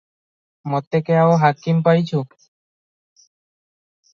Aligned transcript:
ମୋତେ 0.73 1.01
କି 1.09 1.17
ଆଉ 1.25 1.35
ହାକିମ 1.43 1.83
ପାଇଛୁ? 1.89 2.25